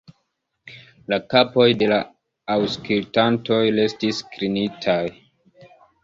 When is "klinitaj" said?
4.31-4.99